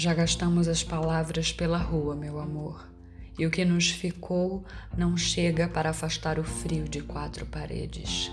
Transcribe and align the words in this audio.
Já 0.00 0.14
gastamos 0.14 0.68
as 0.68 0.84
palavras 0.84 1.50
pela 1.50 1.76
rua, 1.76 2.14
meu 2.14 2.38
amor, 2.38 2.88
e 3.36 3.44
o 3.44 3.50
que 3.50 3.64
nos 3.64 3.90
ficou 3.90 4.64
não 4.96 5.16
chega 5.16 5.66
para 5.66 5.90
afastar 5.90 6.38
o 6.38 6.44
frio 6.44 6.84
de 6.84 7.00
quatro 7.00 7.44
paredes. 7.44 8.30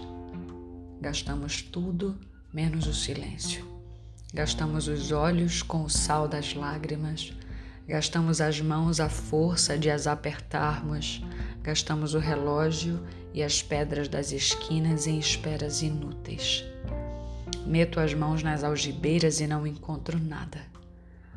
Gastamos 1.01 1.63
tudo 1.63 2.19
menos 2.53 2.85
o 2.85 2.93
silêncio. 2.93 3.65
Gastamos 4.31 4.87
os 4.87 5.11
olhos 5.11 5.63
com 5.63 5.83
o 5.83 5.89
sal 5.89 6.27
das 6.27 6.53
lágrimas, 6.53 7.33
gastamos 7.87 8.41
as 8.41 8.61
mãos 8.61 8.99
à 8.99 9.09
força 9.09 9.75
de 9.75 9.89
as 9.89 10.05
apertarmos, 10.05 11.23
gastamos 11.63 12.13
o 12.13 12.19
relógio 12.19 13.03
e 13.33 13.41
as 13.41 13.63
pedras 13.63 14.07
das 14.07 14.31
esquinas 14.31 15.07
em 15.07 15.17
esperas 15.17 15.81
inúteis. 15.81 16.63
Meto 17.65 17.99
as 17.99 18.13
mãos 18.13 18.43
nas 18.43 18.63
algibeiras 18.63 19.41
e 19.41 19.47
não 19.47 19.65
encontro 19.65 20.19
nada. 20.19 20.74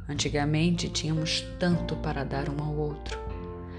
Antigamente 0.09 0.89
tínhamos 0.89 1.43
tanto 1.59 1.95
para 1.97 2.25
dar 2.25 2.49
um 2.49 2.63
ao 2.63 2.75
outro. 2.75 3.19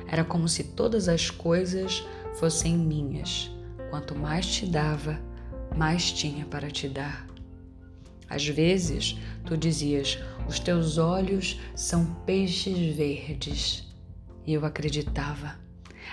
Era 0.08 0.24
como 0.24 0.48
se 0.48 0.64
todas 0.64 1.10
as 1.10 1.32
coisas 1.32 2.06
fossem 2.36 2.78
minhas. 2.78 3.50
Quanto 3.90 4.16
mais 4.16 4.46
te 4.46 4.68
dava, 4.68 5.20
mais 5.76 6.12
tinha 6.12 6.46
para 6.46 6.70
te 6.70 6.88
dar. 6.88 7.28
Às 8.30 8.48
vezes 8.48 9.18
tu 9.44 9.58
dizias: 9.58 10.20
Os 10.48 10.60
teus 10.60 11.00
olhos 11.00 11.60
são 11.76 12.06
peixes 12.26 12.96
verdes. 12.96 13.88
E 14.46 14.54
eu 14.54 14.64
acreditava. 14.66 15.56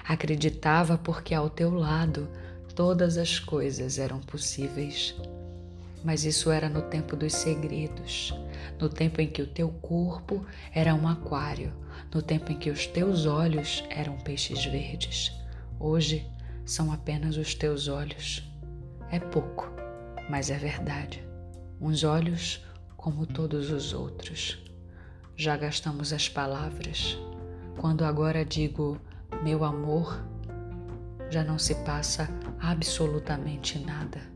Acreditava 0.08 0.96
porque 0.96 1.34
ao 1.34 1.50
teu 1.50 1.74
lado 1.74 2.26
todas 2.74 3.18
as 3.18 3.38
coisas 3.38 3.98
eram 3.98 4.20
possíveis. 4.20 5.14
Mas 6.06 6.24
isso 6.24 6.52
era 6.52 6.68
no 6.68 6.82
tempo 6.82 7.16
dos 7.16 7.32
segredos, 7.32 8.32
no 8.78 8.88
tempo 8.88 9.20
em 9.20 9.26
que 9.26 9.42
o 9.42 9.46
teu 9.46 9.68
corpo 9.68 10.46
era 10.72 10.94
um 10.94 11.08
aquário, 11.08 11.72
no 12.14 12.22
tempo 12.22 12.52
em 12.52 12.56
que 12.56 12.70
os 12.70 12.86
teus 12.86 13.26
olhos 13.26 13.82
eram 13.90 14.16
peixes 14.18 14.64
verdes. 14.66 15.32
Hoje 15.80 16.24
são 16.64 16.92
apenas 16.92 17.36
os 17.36 17.56
teus 17.56 17.88
olhos. 17.88 18.48
É 19.10 19.18
pouco, 19.18 19.68
mas 20.30 20.48
é 20.48 20.56
verdade. 20.56 21.26
Uns 21.80 22.04
olhos 22.04 22.64
como 22.96 23.26
todos 23.26 23.72
os 23.72 23.92
outros. 23.92 24.62
Já 25.34 25.56
gastamos 25.56 26.12
as 26.12 26.28
palavras. 26.28 27.18
Quando 27.80 28.04
agora 28.04 28.44
digo 28.44 28.96
meu 29.42 29.64
amor, 29.64 30.24
já 31.30 31.42
não 31.42 31.58
se 31.58 31.74
passa 31.84 32.28
absolutamente 32.60 33.80
nada. 33.80 34.35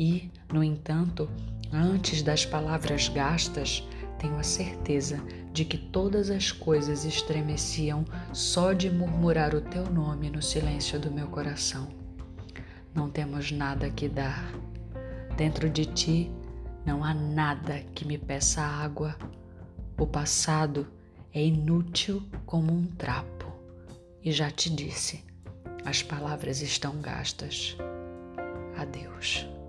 E, 0.00 0.30
no 0.50 0.64
entanto, 0.64 1.28
antes 1.70 2.22
das 2.22 2.46
palavras 2.46 3.10
gastas, 3.10 3.86
tenho 4.18 4.38
a 4.38 4.42
certeza 4.42 5.22
de 5.52 5.62
que 5.62 5.76
todas 5.76 6.30
as 6.30 6.50
coisas 6.50 7.04
estremeciam 7.04 8.06
só 8.32 8.72
de 8.72 8.88
murmurar 8.88 9.54
o 9.54 9.60
teu 9.60 9.84
nome 9.90 10.30
no 10.30 10.40
silêncio 10.40 10.98
do 10.98 11.10
meu 11.10 11.26
coração. 11.28 11.86
Não 12.94 13.10
temos 13.10 13.52
nada 13.52 13.90
que 13.90 14.08
dar. 14.08 14.50
Dentro 15.36 15.68
de 15.68 15.84
ti 15.84 16.32
não 16.86 17.04
há 17.04 17.12
nada 17.12 17.80
que 17.94 18.06
me 18.06 18.16
peça 18.16 18.62
água. 18.62 19.14
O 19.98 20.06
passado 20.06 20.86
é 21.30 21.44
inútil 21.44 22.22
como 22.46 22.72
um 22.72 22.86
trapo. 22.86 23.52
E 24.24 24.32
já 24.32 24.50
te 24.50 24.70
disse, 24.70 25.22
as 25.84 26.02
palavras 26.02 26.62
estão 26.62 27.02
gastas. 27.02 27.76
Adeus. 28.78 29.59